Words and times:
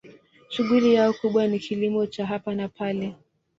Shughuli 0.49 0.93
yao 0.93 1.13
kubwa 1.13 1.47
ni 1.47 1.59
kilimo 1.59 2.05
cha 2.05 2.25
hapa 2.25 2.55
na 2.55 2.67
pale. 2.69 3.15